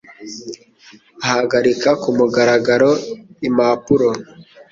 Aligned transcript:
ahagarika 1.25 1.89
ku 2.01 2.09
mugaragaro 2.17 2.91
impapuro, 3.47 4.09